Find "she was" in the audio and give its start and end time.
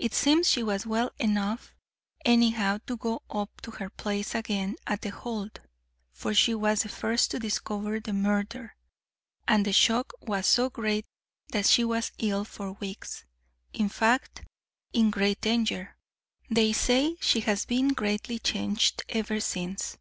0.50-0.84, 6.34-6.82, 11.66-12.10